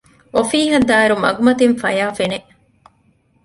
[0.33, 2.37] އޮފީހަށް ދާއިރު މަގުމަތިން ފަޔާ ފެނެ